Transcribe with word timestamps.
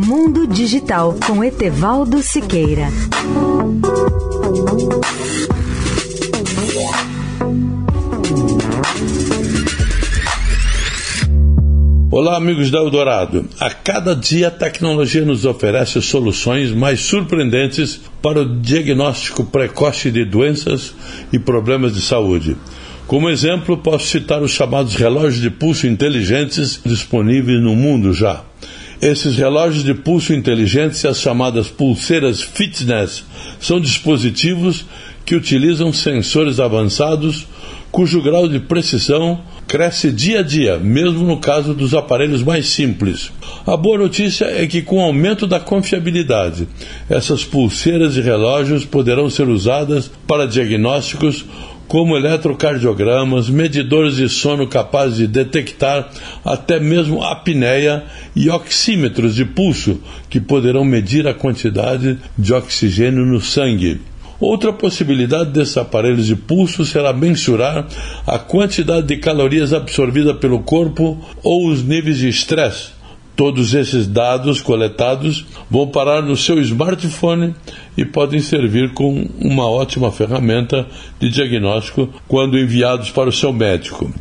Mundo 0.00 0.46
Digital 0.46 1.16
com 1.26 1.42
Etevaldo 1.42 2.22
Siqueira. 2.22 2.86
Olá, 12.12 12.36
amigos 12.36 12.70
da 12.70 12.78
Eldorado. 12.78 13.46
A 13.58 13.70
cada 13.70 14.14
dia 14.14 14.46
a 14.46 14.50
tecnologia 14.52 15.24
nos 15.24 15.44
oferece 15.44 16.00
soluções 16.00 16.70
mais 16.70 17.00
surpreendentes 17.00 18.00
para 18.22 18.42
o 18.42 18.60
diagnóstico 18.60 19.42
precoce 19.42 20.12
de 20.12 20.24
doenças 20.24 20.94
e 21.32 21.40
problemas 21.40 21.92
de 21.92 22.02
saúde. 22.02 22.56
Como 23.08 23.28
exemplo, 23.28 23.76
posso 23.76 24.06
citar 24.06 24.42
os 24.42 24.52
chamados 24.52 24.94
relógios 24.94 25.40
de 25.40 25.50
pulso 25.50 25.88
inteligentes 25.88 26.80
disponíveis 26.86 27.60
no 27.60 27.74
mundo 27.74 28.12
já. 28.12 28.44
Esses 29.00 29.36
relógios 29.36 29.84
de 29.84 29.94
pulso 29.94 30.32
inteligentes 30.32 31.04
as 31.04 31.20
chamadas 31.20 31.68
pulseiras 31.68 32.42
fitness 32.42 33.24
são 33.60 33.80
dispositivos 33.80 34.84
que 35.24 35.36
utilizam 35.36 35.92
sensores 35.92 36.58
avançados 36.58 37.46
cujo 37.92 38.20
grau 38.20 38.48
de 38.48 38.58
precisão 38.58 39.40
cresce 39.68 40.10
dia 40.10 40.40
a 40.40 40.42
dia, 40.42 40.78
mesmo 40.78 41.24
no 41.24 41.38
caso 41.38 41.74
dos 41.74 41.94
aparelhos 41.94 42.42
mais 42.42 42.68
simples. 42.68 43.30
A 43.66 43.76
boa 43.76 43.98
notícia 43.98 44.46
é 44.46 44.66
que, 44.66 44.82
com 44.82 44.96
o 44.96 45.02
aumento 45.02 45.46
da 45.46 45.60
confiabilidade, 45.60 46.66
essas 47.08 47.44
pulseiras 47.44 48.16
e 48.16 48.20
relógios 48.20 48.84
poderão 48.84 49.28
ser 49.28 49.48
usadas 49.48 50.10
para 50.26 50.46
diagnósticos 50.46 51.44
como 51.88 52.16
eletrocardiogramas, 52.16 53.48
medidores 53.48 54.16
de 54.16 54.28
sono 54.28 54.68
capazes 54.68 55.16
de 55.16 55.26
detectar 55.26 56.10
até 56.44 56.78
mesmo 56.78 57.24
apneia 57.24 58.04
e 58.36 58.50
oxímetros 58.50 59.34
de 59.34 59.46
pulso, 59.46 59.98
que 60.28 60.38
poderão 60.38 60.84
medir 60.84 61.26
a 61.26 61.32
quantidade 61.32 62.18
de 62.36 62.52
oxigênio 62.52 63.24
no 63.24 63.40
sangue. 63.40 64.02
Outra 64.38 64.72
possibilidade 64.72 65.50
desses 65.50 65.76
aparelhos 65.76 66.26
de 66.26 66.36
pulso 66.36 66.84
será 66.84 67.12
mensurar 67.12 67.88
a 68.24 68.38
quantidade 68.38 69.06
de 69.06 69.16
calorias 69.16 69.72
absorvida 69.72 70.34
pelo 70.34 70.60
corpo 70.60 71.18
ou 71.42 71.68
os 71.68 71.82
níveis 71.82 72.18
de 72.18 72.28
estresse 72.28 72.97
Todos 73.38 73.72
esses 73.72 74.08
dados 74.08 74.60
coletados 74.60 75.46
vão 75.70 75.86
parar 75.86 76.20
no 76.20 76.36
seu 76.36 76.60
smartphone 76.60 77.54
e 77.96 78.04
podem 78.04 78.40
servir 78.40 78.92
como 78.94 79.30
uma 79.38 79.70
ótima 79.70 80.10
ferramenta 80.10 80.84
de 81.20 81.30
diagnóstico 81.30 82.12
quando 82.26 82.58
enviados 82.58 83.12
para 83.12 83.28
o 83.28 83.32
seu 83.32 83.52
médico. 83.52 84.12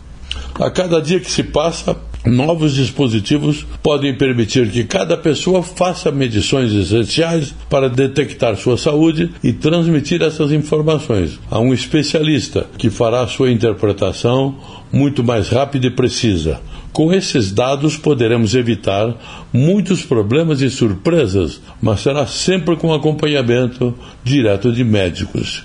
A 0.60 0.70
cada 0.70 1.02
dia 1.02 1.20
que 1.20 1.32
se 1.32 1.42
passa, 1.42 1.98
novos 2.28 2.76
dispositivos 2.76 3.66
podem 3.82 4.14
permitir 4.14 4.70
que 4.70 4.84
cada 4.84 5.16
pessoa 5.16 5.64
faça 5.64 6.12
medições 6.12 6.74
essenciais 6.74 7.54
para 7.70 7.90
detectar 7.90 8.56
sua 8.58 8.78
saúde 8.78 9.32
e 9.44 9.54
transmitir 9.54 10.22
essas 10.22 10.52
informações 10.52 11.40
a 11.50 11.60
um 11.60 11.74
especialista 11.74 12.66
que 12.78 12.90
fará 12.90 13.26
sua 13.28 13.52
interpretação 13.52 14.56
muito 14.92 15.24
mais 15.24 15.50
rápida 15.50 15.88
e 15.88 15.92
precisa. 15.92 16.60
Com 16.92 17.14
esses 17.14 17.52
dados 17.52 17.96
poderemos 17.96 18.56
evitar 18.56 19.16
muitos 19.54 20.04
problemas 20.04 20.62
e 20.62 20.70
surpresas, 20.70 21.62
mas 21.82 22.00
será 22.00 22.26
sempre 22.26 22.76
com 22.76 22.94
acompanhamento 22.94 23.94
direto 24.24 24.72
de 24.72 24.84
médicos. 24.84 25.64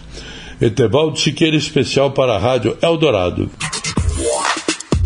Etevaldo 0.60 1.18
Siqueira, 1.18 1.56
especial 1.56 2.12
para 2.12 2.34
a 2.34 2.38
Rádio 2.38 2.76
Eldorado. 2.82 3.50